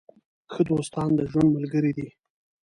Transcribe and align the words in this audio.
ښه 0.51 0.61
دوستان 0.69 1.09
د 1.15 1.19
ژوند 1.31 1.49
ملګري 1.55 1.91
دي. 1.97 2.07